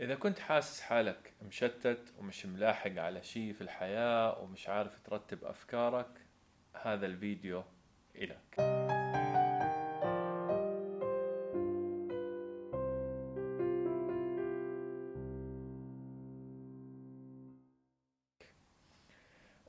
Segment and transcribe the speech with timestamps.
[0.00, 6.20] إذا كنت حاسس حالك مشتت ومش ملاحق على شيء في الحياة ومش عارف ترتب أفكارك
[6.82, 7.64] هذا الفيديو
[8.16, 8.60] إلك.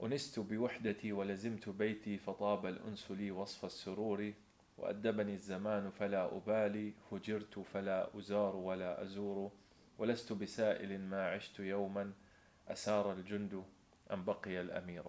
[0.04, 4.34] أنست بوحدتي ولزمت بيتي فطاب الأنس لي وصف السرور
[4.78, 9.52] وأدبني الزمان فلا أبالي هجرت فلا أزار ولا أزور.
[10.00, 12.14] ولست بسائل ما عشت يوما
[12.68, 13.64] أسار الجند
[14.12, 15.04] أم بقي الأمير.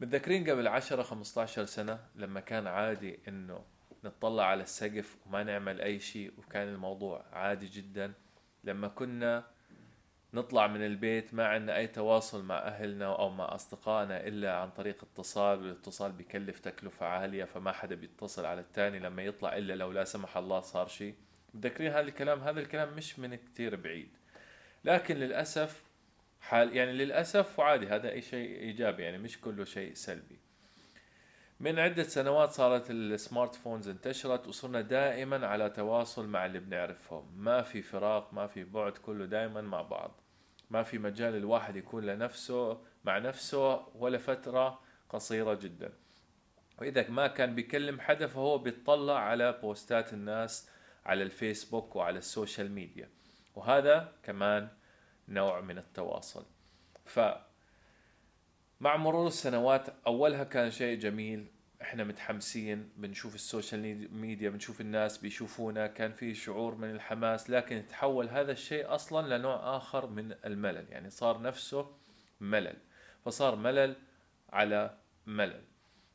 [0.00, 3.64] متذكرين قبل عشرة خمسة عشر سنة لما كان عادي إنه
[4.04, 8.12] نطلع على السقف وما نعمل أي شيء وكان الموضوع عادي جدا.
[8.64, 9.44] لما كنا
[10.34, 15.04] نطلع من البيت ما عندنا أي تواصل مع أهلنا أو مع أصدقائنا إلا عن طريق
[15.04, 20.04] اتصال والاتصال بيكلف تكلفة عالية فما حدا بيتصل على التاني لما يطلع إلا لو لا
[20.04, 21.14] سمح الله صار شيء.
[21.54, 24.08] متذكرين هذا الكلام؟ هذا الكلام مش من كتير بعيد.
[24.84, 25.82] لكن للأسف
[26.40, 30.38] حال يعني للأسف وعادي هذا أي شيء إيجابي يعني مش كله شيء سلبي.
[31.60, 37.32] من عدة سنوات صارت السمارت فونز انتشرت وصرنا دائما على تواصل مع اللي بنعرفهم.
[37.36, 40.20] ما في فراق ما في بعد كله دائما مع بعض.
[40.70, 45.92] ما في مجال الواحد يكون لنفسه مع نفسه ولا فترة قصيرة جدا.
[46.78, 50.70] وإذا ما كان بيكلم حدا فهو بيطلع على بوستات الناس
[51.08, 53.08] على الفيسبوك وعلى ال social media.
[53.54, 54.68] وهذا كمان
[55.28, 56.46] نوع من التواصل.
[57.04, 57.20] ف
[58.80, 61.46] مع مرور السنوات أولها كان شيء جميل.
[61.82, 65.86] إحنا متحمسين بنشوف ال social media بنشوف الناس بيشوفونا.
[65.86, 70.86] كان في شعور من الحماس لكن تحول هذا الشيء أصلا لنوع آخر من الملل.
[70.90, 71.96] يعني صار نفسه
[72.40, 72.76] ملل.
[73.24, 73.96] فصار ملل
[74.50, 75.64] على ملل.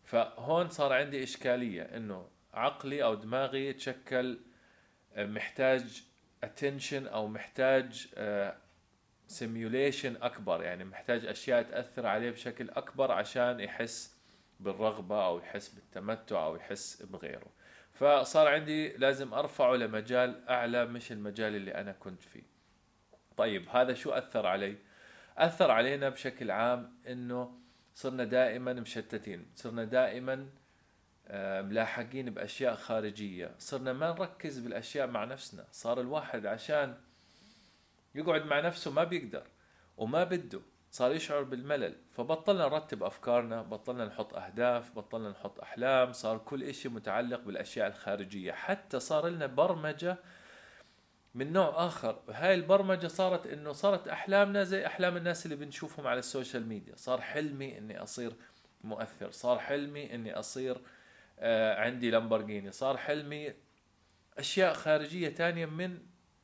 [0.03, 4.39] فهون صار عندي إشكالية إنه عقلي أو دماغي يتشكل
[5.17, 6.03] محتاج
[6.45, 8.07] attention أو محتاج
[9.27, 10.63] سيميوليشن أكبر.
[10.63, 14.17] يعني محتاج أشياء تأثر عليه بشكل أكبر عشان يحس
[14.59, 17.51] بالرغبة أو يحس بالتمتع أو يحس بغيره.
[17.93, 22.43] فصار عندي لازم أرفعه لمجال أعلى مش المجال اللي أنا كنت فيه.
[23.37, 24.75] طيب هذا شو أثر علي؟
[25.37, 27.59] أثر علينا بشكل عام إنه
[27.93, 29.45] صرنا دائما مشتتين.
[29.55, 30.49] صرنا دائما
[31.31, 33.55] ملاحقين بأشياء خارجية.
[33.59, 35.65] صرنا ما نركز بالأشياء مع نفسنا.
[35.71, 36.95] صار الواحد عشان
[38.15, 39.43] يقعد مع نفسه ما بيقدر
[39.97, 40.59] وما بده
[40.91, 41.95] صار يشعر بالملل.
[42.11, 46.13] فبطلنا نرتب أفكارنا بطلنا نحط أهداف بطلنا نحط أحلام.
[46.13, 48.51] صار كل إشي متعلق بالأشياء الخارجية.
[48.51, 50.17] حتى صار لنا برمجة
[51.35, 52.19] من نوع آخر.
[52.29, 56.95] هاي البرمجة صارت إنه صارت أحلامنا زي أحلام الناس اللي بنشوفهم على ال social media.
[56.95, 58.33] صار حلمي إني أصير
[58.83, 59.31] مؤثر.
[59.31, 61.02] صار حلمي إني أصير آه
[61.77, 62.71] عندي لامبورجيني.
[62.71, 63.53] صار حلمي
[64.37, 65.97] أشياء خارجية تانية من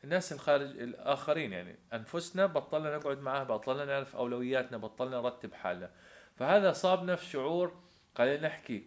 [0.03, 1.75] الناس الخارج الآخرين يعني.
[1.93, 5.91] أنفسنا بطلنا نقعد معاه بطلنا نعرف أولوياتنا بطلنا نرتب حالنا.
[6.35, 7.81] فهذا صابنا في شعور
[8.17, 8.83] خلينا نحكي.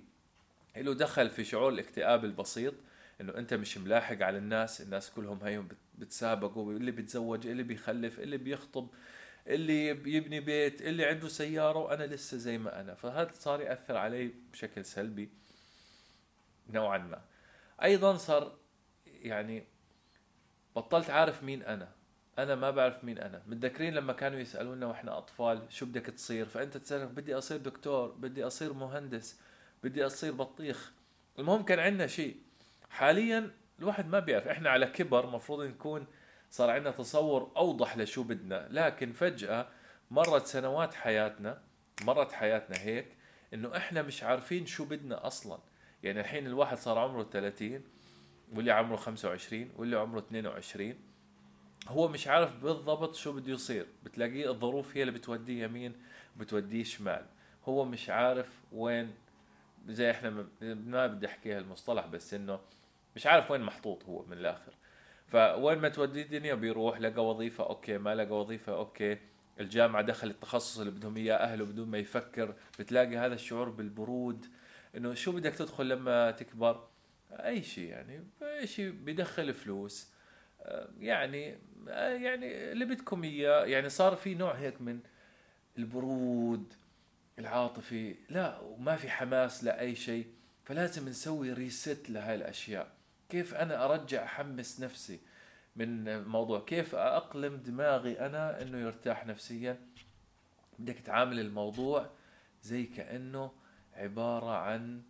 [0.77, 2.75] له دخل في شعور الاكتئاب البسيط
[3.21, 5.69] إنه أنت مش ملاحق على الناس الناس كلهم هيهم
[5.99, 8.89] بتسابقوا اللي بيتزوج اللي بيخلف اللي بيخطب
[9.47, 12.95] اللي بيبني بيت اللي عنده سيارة وأنا لسه زي ما أنا.
[12.95, 15.29] فهذا صار يأثر علي بشكل سلبي.
[16.71, 17.21] نوعا ما.
[17.83, 18.57] أيضا صار
[19.07, 19.65] يعني
[20.77, 21.89] بطلت عارف مين أنا.
[22.39, 23.43] أنا ما بعرف مين أنا.
[23.47, 28.47] متذكرين لما كانوا يسألونا وإحنا أطفال شو بدك تصير؟ فأنت تسال بدي أصير دكتور بدي
[28.47, 29.41] أصير مهندس
[29.85, 30.93] بدي أصير بطيخ.
[31.39, 32.37] المهم كان عندنا شيء.
[32.91, 34.49] حاليا الواحد ما بيعرف.
[34.49, 36.07] إحنا على كبر مفروض نكون
[36.51, 38.69] صار عندنا تصور أوضح لشو بدنا.
[38.71, 39.69] لكن فجأة
[40.11, 41.63] مرت سنوات حياتنا
[42.03, 43.17] مرت حياتنا هيك
[43.55, 45.59] إنه إحنا مش عارفين شو بدنا أصلا.
[46.03, 47.81] يعني الحين الواحد صار عمره 30
[48.55, 50.95] واللي عمره 25 واللي عمره 22
[51.89, 53.87] هو مش عارف بالضبط شو بده يصير.
[54.05, 55.93] بتلاقيه الظروف هي اللي بتوديه يمين
[56.37, 57.27] بتوديه شمال.
[57.69, 59.15] هو مش عارف وين
[59.89, 62.61] زي إحنا ما بدي احكي هالمصطلح بس إنه
[63.17, 64.73] مش عارف وين محطوط هو من الآخر.
[65.29, 67.99] فوين ما توديه الدنيا بيروح لقى وظيفة okay.
[67.99, 69.19] ما لقى وظيفة okay.
[69.61, 72.55] الجامعة دخل التخصص اللي بدهم إياه أهله بدون ما يفكر.
[72.79, 74.47] بتلاقي هذا الشعور بالبرود.
[74.97, 76.89] إنه شو بدك تدخل لما تكبر؟
[77.31, 80.13] أي شيء يعني أي شيء بيدخل فلوس.
[80.99, 83.65] يعني يعني اللي بدكم إياه.
[83.65, 85.01] يعني صار في نوع هيك من
[85.79, 86.75] البرود
[87.39, 88.17] العاطفي.
[88.29, 90.27] لا وما في حماس لأي شيء.
[90.65, 92.93] فلازم نسوي ريست لهاي الأشياء.
[93.29, 95.21] كيف أنا أرجع أحمس نفسي
[95.77, 99.79] من الموضوع؟ كيف أقلم دماغي أنا إنه يرتاح نفسيا؟
[100.79, 102.11] بدك تعامل الموضوع
[102.63, 103.53] زي كأنه
[103.95, 105.03] عبارة عن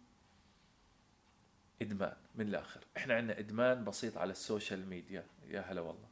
[1.83, 2.81] إدمان من الآخر.
[2.97, 5.27] إحنا عندنا إدمان بسيط على ال social media.
[5.49, 6.09] يا هلا والله.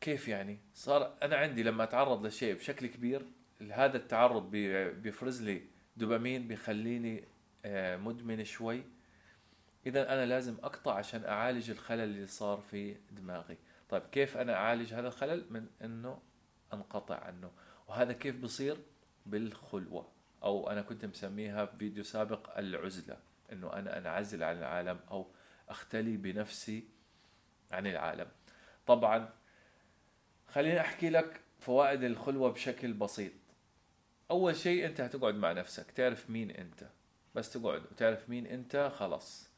[0.00, 3.26] كيف يعني؟ صار أنا عندي لما أتعرض لشيء بشكل كبير
[3.72, 5.62] هذا التعرض بيفرز لي
[5.96, 7.24] دوبامين بيخليني
[7.64, 8.82] آه، مدمن شوي.
[9.86, 13.58] اذا أنا لازم أقطع عشان أعالج الخلل اللي صار في دماغي.
[13.88, 16.22] طيب كيف أنا أعالج هذا الخلل؟ من إنه
[16.72, 17.50] أنقطع عنه.
[17.88, 18.76] وهذا كيف بصير
[19.26, 20.19] بالخلوة.
[20.42, 23.16] أو أنا كنت مسميها في فيديو سابق العزلة
[23.52, 25.26] إنه أنا أنعزل عن العالم أو
[25.68, 26.84] أختلي بنفسي
[27.72, 28.28] عن العالم.
[28.86, 29.28] طبعا
[30.48, 33.32] خليني أحكي لك فوائد الخلوة بشكل بسيط.
[34.30, 36.88] أول شيء أنت هتقعد مع نفسك تعرف مين أنت.
[37.34, 39.50] بس تقعد وتعرف مين أنت خلاص.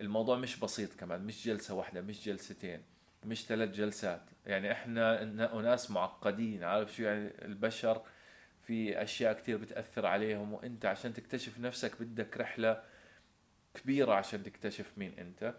[0.00, 2.82] الموضوع مش بسيط كمان مش جلسة واحدة مش جلستين
[3.24, 4.22] مش ثلاث جلسات.
[4.46, 5.24] يعني إحنا
[5.62, 8.02] ناس معقدين عارف شو يعني؟ البشر
[8.66, 12.82] في أشياء كثير بتأثر عليهم وأنت عشان تكتشف نفسك بدك رحلة
[13.74, 15.54] كبيرة عشان تكتشف مين أنت.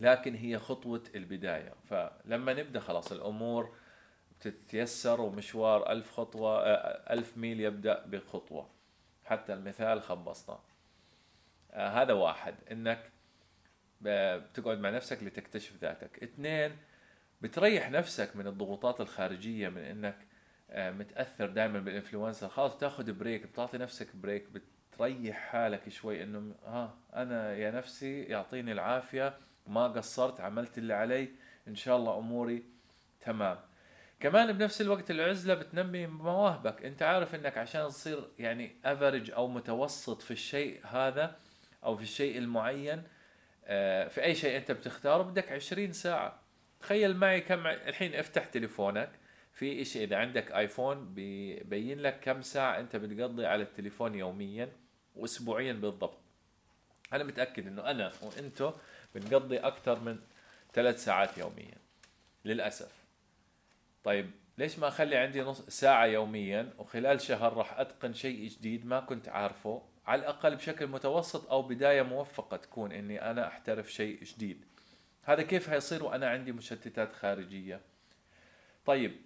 [0.00, 1.74] لكن هي خطوة البداية.
[1.90, 3.76] فلما نبدأ خلاص الأمور
[4.40, 8.70] بتتيسر ومشوار ألف خطوة آه، ألف ميل يبدأ بخطوة.
[9.24, 10.58] حتى المثال خبصنا.
[11.72, 12.54] آه، هذا واحد.
[12.72, 13.10] إنك
[14.00, 16.22] بتقعد مع نفسك لتكتشف ذاتك.
[16.22, 16.76] اثنين
[17.42, 20.18] بتريح نفسك من الضغوطات الخارجية من إنك
[20.70, 26.54] آه، متأثر دائما بال influencer خلاص تاخذ break بتعطي نفسك break بتريح حالك شوي إنه
[26.66, 31.28] ها أنا يا نفسي يعطيني العافية ما قصرت عملت اللي علي
[31.68, 32.62] إن شاء الله أموري
[33.20, 33.58] تمام.
[34.20, 36.84] كمان بنفس الوقت العزلة بتنمي مواهبك.
[36.84, 41.36] أنت عارف إنك عشان تصير يعني average أو متوسط في الشيء هذا
[41.84, 43.02] أو في الشيء المعين
[43.66, 46.40] آه، في أي شيء أنت بتختاره بدك 20 ساعة.
[46.80, 49.10] تخيل معي كم الحين افتح تليفونك.
[49.54, 54.68] في شيء إذا عندك آيفون بيبين لك كم ساعة أنت بتقضي على التليفون يوميا
[55.16, 56.18] واسبوعيا بالضبط.
[57.12, 58.72] أنا متأكد إنه أنا وأنتو
[59.14, 60.18] بنقضي أكثر من
[60.72, 61.76] ثلاث ساعات يوميا
[62.44, 62.92] للأسف.
[64.04, 69.00] طيب ليش ما أخلي عندي نص ساعة يوميا وخلال شهر راح أتقن شيء جديد ما
[69.00, 74.64] كنت عارفه؟ على الأقل بشكل متوسط أو بداية موفقة تكون إني أنا أحترف شيء جديد.
[75.22, 77.80] هذا كيف هيصير وأنا عندي مشتتات خارجية؟
[78.86, 79.16] طيب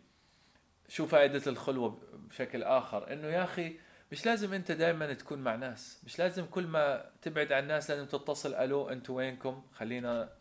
[0.89, 1.99] شو فائدة الخلوة
[2.31, 3.77] بشكل آخر؟ إنه يا أخي
[4.13, 8.07] مش لازم أنت دائما تكون مع ناس مش لازم كل ما تبعد عن الناس لازم
[8.07, 10.33] تتصل ألو أنتوا وينكم؟ خلينا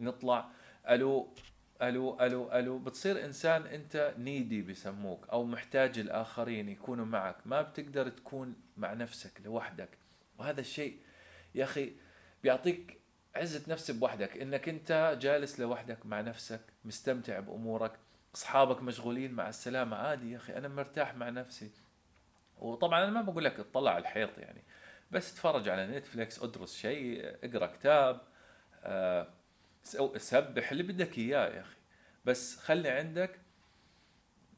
[0.00, 0.48] نطلع.
[0.88, 1.28] ألو
[1.82, 2.78] ألو ألو ألو.
[2.78, 7.36] بتصير إنسان أنت نيدي بسموك أو محتاج الآخرين يكونوا معك.
[7.46, 9.88] ما بتقدر تكون مع نفسك لوحدك.
[10.38, 10.98] وهذا الشيء
[11.54, 11.92] يا أخي
[12.42, 13.00] بيعطيك
[13.34, 14.36] عزة نفس بوحدك.
[14.36, 17.92] إنك أنت جالس لوحدك مع نفسك مستمتع بأمورك
[18.36, 19.96] أصحابك مشغولين مع السلامة.
[19.96, 21.70] عادي يا أخي أنا مرتاح مع نفسي.
[22.58, 24.62] وطبعا أنا ما بقول لك اطلع على الحيط يعني
[25.10, 28.20] بس اتفرج على نتفليكس ادرس شيء اقرأ كتاب
[28.84, 29.28] آه
[30.16, 31.76] سبح اللي بدك إياه يا أخي.
[32.24, 33.40] بس خلي عندك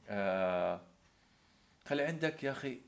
[0.09, 0.81] آه
[1.87, 2.81] خلي عندك يا أخي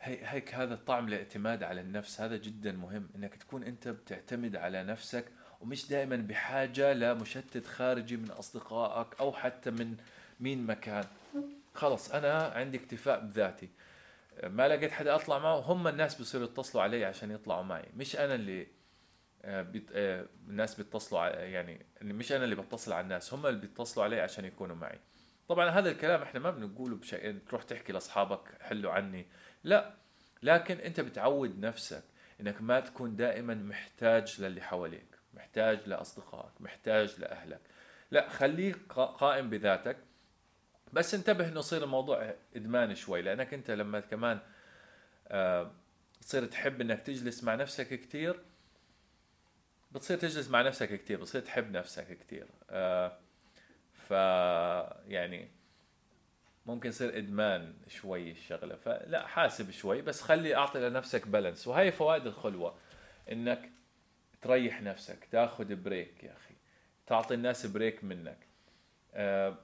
[0.00, 2.20] هيك هذا الطعم الاعتماد على النفس.
[2.20, 5.24] هذا جدا مهم إنك تكون أنت بتعتمد على نفسك
[5.60, 9.96] ومش دائما بحاجة لمشتت خارجي من أصدقائك أو حتى من
[10.40, 11.04] مين مكان
[11.74, 13.68] خلص أنا عندي اكتفاء بذاتي.
[14.44, 17.88] ما لقيت حدا أطلع معه هم الناس بيصيروا يتصلوا علي عشان يطلعوا معي.
[17.96, 18.66] مش أنا اللي
[19.44, 19.90] آه، بيت...
[19.92, 24.44] آه، الناس بيتصلوا يعني مش أنا اللي بتصل على الناس هم اللي بيتصلوا علي عشان
[24.44, 24.98] يكونوا معي.
[25.48, 29.26] طبعا هذا الكلام إحنا ما بنقوله بشيء تروح تحكي لأصحابك حلوا عني.
[29.64, 29.94] لا
[30.42, 32.02] لكن أنت بتعود نفسك
[32.40, 35.09] إنك ما تكون دائما محتاج للي حواليك.
[35.34, 37.60] محتاج لأصدقائك محتاج لأهلك.
[38.10, 39.96] لا خليك قائم بذاتك.
[40.92, 44.38] بس انتبه إنه يصير الموضوع إدمان شوي لأنك أنت لما كمان
[45.28, 45.72] آه
[46.20, 48.40] تصير تحب إنك تجلس مع نفسك كثير
[49.92, 53.18] بتصير تجلس مع نفسك كثير بتصير تحب نفسك كثير آه
[53.92, 54.10] ف
[55.08, 55.48] يعني
[56.66, 58.76] ممكن يصير إدمان شوي الشغلة.
[58.76, 62.74] فلا حاسب شوي بس خلي أعطي لنفسك balance وهي فوائد الخلوة
[63.32, 63.70] إنك
[64.42, 66.54] تريح نفسك تاخذ break يا أخي
[67.06, 68.38] تعطي الناس break منك.
[69.14, 69.56] آه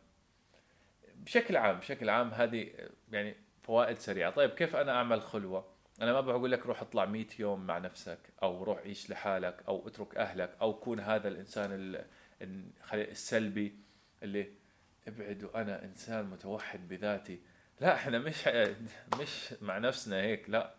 [1.17, 2.71] بشكل عام بشكل عام هذه
[3.13, 4.31] يعني فوائد سريعة.
[4.31, 8.19] طيب كيف أنا أعمل خلوة؟ أنا ما بقول لك روح اطلع 100 يوم مع نفسك
[8.43, 12.03] أو روح عيش لحالك أو اترك أهلك أو كون هذا الإنسان
[12.93, 13.79] السلبي
[14.23, 14.53] اللي
[15.09, 17.41] ابعد وأنا إنسان متوحد بذاتي.
[17.81, 18.49] لا إحنا مش
[19.21, 20.75] مش مع نفسنا هيك لا.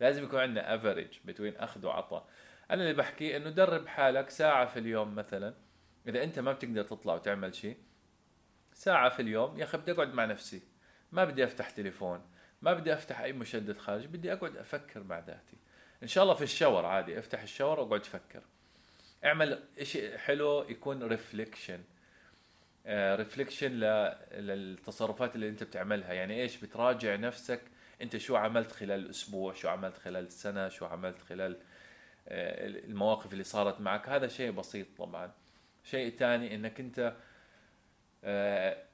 [0.00, 2.28] لازم يكون عندنا افريج بين أخذ وعطاء.
[2.70, 5.54] أنا اللي بحكي إنه درب حالك ساعة في اليوم مثلا.
[6.06, 7.76] إذا أنت ما بتقدر تطلع وتعمل شيء
[8.72, 10.62] ساعة في اليوم يا أخي بدي أقعد مع نفسي.
[11.12, 12.22] ما بدي أفتح تليفون
[12.62, 15.56] ما بدي أفتح أي مشدد خارجي بدي أقعد أفكر مع ذاتي.
[16.02, 18.42] إن شاء الله في الشاور عادي أفتح الشاور وأقعد أفكر.
[19.24, 21.80] أعمل شيء حلو يكون reflection
[22.88, 23.72] reflection
[24.32, 26.12] للتصرفات اللي أنت بتعملها.
[26.12, 27.60] يعني إيش؟ بتراجع نفسك.
[28.02, 31.69] أنت شو عملت خلال الأسبوع شو عملت خلال السنة شو عملت خلال آه،
[32.30, 34.08] المواقف اللي صارت معك.
[34.08, 35.32] هذا شيء بسيط طبعا.
[35.84, 37.16] شيء ثاني إنك أنت
[38.24, 38.84] آه،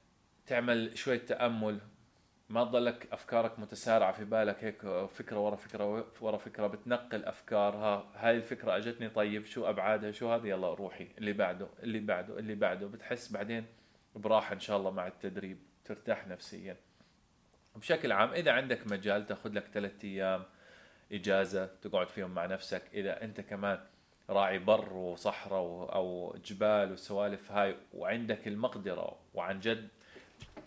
[0.45, 1.79] تعمل شوية تأمل.
[2.49, 6.67] ما تضلك أفكارك متسارعة في بالك هيك فكرة ورا فكرة ورا فكرة.
[6.67, 7.75] بتنقل أفكار.
[7.75, 11.07] ها هاي الفكرة أجتني طيب شو أبعادها؟ شو هذا يلا روحي.
[11.17, 12.87] اللي بعده اللي بعده اللي بعده.
[12.87, 13.65] بتحس بعدين
[14.15, 15.57] براحة إن شاء الله مع التدريب.
[15.85, 16.77] ترتاح نفسيا.
[17.75, 20.43] بشكل عام إذا عندك مجال تأخذ لك ثلاثة أيام
[21.11, 22.83] إجازة تقعد فيهم مع نفسك.
[22.93, 23.79] إذا أنت كمان
[24.29, 29.87] راعي بر وصحراء أو جبال وسوالف هاي وعندك المقدرة وعن جد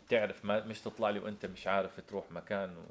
[0.08, 2.86] تعرف ما مش تطلع لي وأنت مش عارف تروح مكان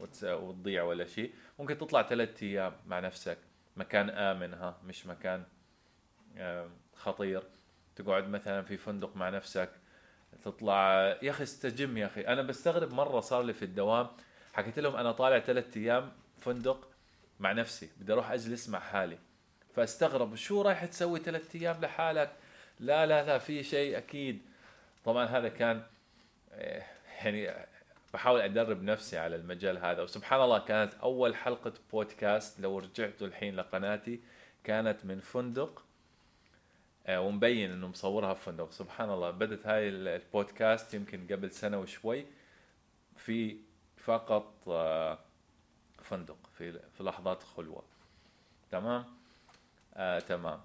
[0.00, 1.32] وتضيع ولا شيء.
[1.58, 3.38] ممكن تطلع ثلاثة أيام مع نفسك.
[3.76, 5.44] مكان آمن ها مش مكان
[6.94, 7.42] خطير.
[7.96, 9.70] تقعد مثلا في فندق مع نفسك.
[10.44, 12.20] تطلع يا أخي استجم يا أخي.
[12.20, 14.06] أنا بستغرب مرة صار لي في الدوام
[14.52, 16.88] حكيت لهم أنا طالع ثلاثة أيام فندق
[17.40, 19.18] مع نفسي بدي أروح أجلس مع حالي.
[19.76, 22.32] فأستغرب شو رايح تسوي ثلاثة أيام لحالك؟
[22.80, 24.42] لا لا لا في شيء أكيد.
[25.04, 25.82] طبعا هذا كان
[26.52, 26.86] إيه،
[27.24, 27.66] يعني
[28.14, 30.02] بحاول أدرب نفسي على المجال هذا.
[30.02, 34.20] وسبحان الله كانت أول حلقة بودكاست لو رجعتوا الحين لقناتي
[34.64, 35.84] كانت من فندق
[37.06, 38.70] آه، ومبين إنه مصورها في فندق.
[38.70, 42.26] سبحان الله بدت هاي البودكاست يمكن قبل سنة وشوي.
[43.16, 43.56] في
[43.96, 45.18] فقط آه،
[46.04, 47.84] فندق في في لحظات خلوة.
[48.70, 49.04] تمام؟
[49.94, 50.60] آه تمام.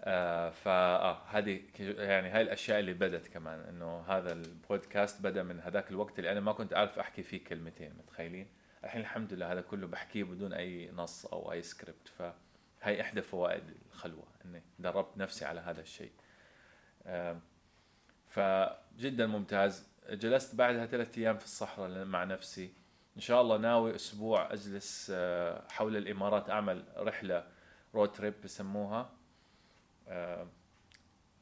[0.00, 5.90] آه فاه هذه يعني هاي الأشياء اللي بدت كمان إنه هذا البودكاست بدأ من هذاك
[5.90, 8.48] الوقت اللي أنا ما كنت أعرف أحكي فيه كلمتين متخيلين؟
[8.84, 13.64] الحين الحمد لله هذا كله بحكيه بدون أي نص أو أي سكريبت فهي إحدى فوائد
[13.92, 16.12] الخلوة إني دربت نفسي على هذا الشيء.
[17.06, 17.38] آه
[18.28, 19.88] فجدا ممتاز.
[20.10, 22.72] جلست بعدها ثلاثة أيام في الصحراء مع نفسي.
[23.16, 27.46] إن شاء الله ناوي أسبوع أجلس آه، حول الإمارات أعمل رحلة
[27.94, 29.10] road trip بسموها.
[30.08, 30.46] آه،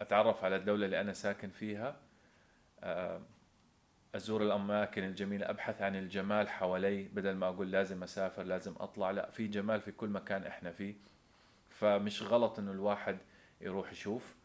[0.00, 1.96] أتعرف على الدولة اللي أنا ساكن فيها.
[2.80, 3.20] آه،
[4.14, 9.30] أزور الأماكن الجميلة أبحث عن الجمال حوالي بدل ما أقول لازم أسافر لازم أطلع لا
[9.30, 10.94] في جمال في كل مكان إحنا فيه.
[11.70, 13.18] فمش غلط إنه الواحد
[13.60, 14.36] يروح يشوف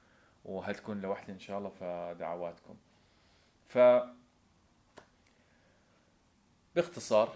[0.46, 2.76] وهتكون لوحدي إن شاء الله فدعواتكم.
[3.68, 3.78] ف
[6.76, 7.36] باختصار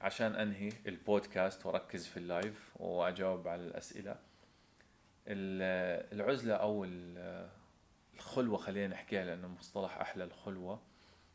[0.00, 4.16] عشان أنهي البودكاست وأركز في اللايف وأجاوب على الأسئلة
[6.12, 6.86] العزلة أو
[8.14, 10.82] الخلوة خلينا نحكيها لأنه مصطلح أحلى الخلوة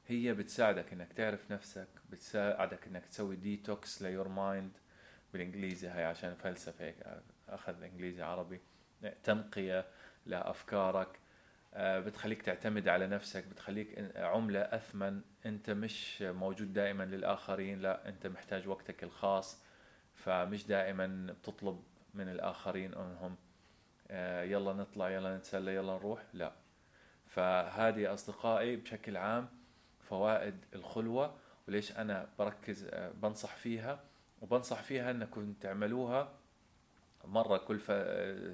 [0.08, 4.72] هي بتساعدك إنك تعرف نفسك بتساعدك إنك تسوي detox ل your mind
[5.34, 6.96] بالإنجليزي هاي عشان فلسفة هيك
[7.50, 8.60] أخذ إنجليزي عربي
[9.24, 9.86] تنقية
[10.26, 11.20] لأفكارك.
[11.78, 15.22] بتخليك تعتمد على نفسك بتخليك عملة أثمن.
[15.46, 19.64] أنت مش موجود دائما للآخرين لا أنت محتاج وقتك الخاص
[20.16, 21.84] فمش دائما بتطلب
[22.14, 23.36] من الآخرين أنهم
[24.12, 26.52] آه، يلا نطلع يلا نتسلى يلا نروح لا.
[27.28, 29.50] فهذه أصدقائي بشكل عام
[30.00, 31.36] فوائد الخلوة
[31.68, 34.00] وليش أنا بركز آه، بنصح فيها
[34.42, 36.32] وبنصح فيها أنكم تعملوها
[37.26, 37.80] مرة كل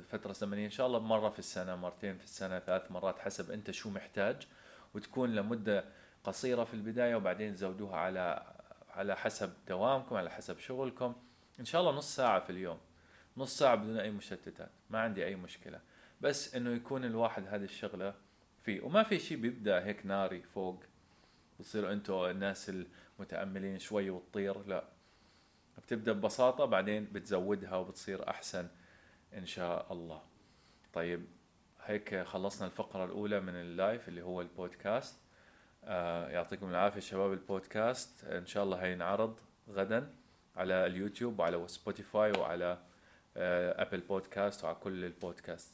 [0.10, 3.72] فترة زمنية إن شاء الله مرة في السنة مرتين في السنة ثلاث مرات حسب أنت
[3.72, 4.48] شو محتاج
[4.94, 5.86] وتكون لمدة
[6.24, 8.56] قصيرة في البداية وبعدين تزودوها على
[8.90, 11.16] على حسب دوامكم على حسب شغلكم.
[11.60, 12.80] إن شاء الله نص ساعة في اليوم
[13.38, 15.80] نص ساعة بدون أي مشتتات ما عندي أي مشكلة.
[16.22, 18.14] بس إنه يكون الواحد هذه الشغلة
[18.64, 20.84] فيه وما في شيء بيبدأ هيك ناري فوق
[21.60, 22.72] بتصيروا أنتم الناس
[23.20, 24.84] المتأملين شوي وتطير لا.
[25.86, 28.68] بتبدأ ببساطة بعدين بتزودها وبتصير أحسن
[29.34, 30.22] إن شاء الله.
[30.94, 31.26] طيب
[31.84, 35.16] هيك خلصنا الفقرة الأولى من اللايف اللي هو البودكاست.
[35.84, 38.24] آه يعطيكم العافية شباب البودكاست.
[38.24, 39.40] إن شاء الله هينعرض
[39.70, 40.14] غدا
[40.56, 42.78] على اليوتيوب وعلى سبوتيفاي وعلى
[43.38, 45.74] آه أبل بودكاست وعلى كل البودكاست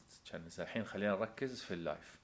[0.60, 2.20] الحين خلينا نركز في ال live